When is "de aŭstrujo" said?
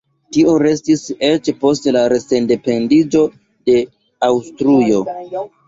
3.71-5.07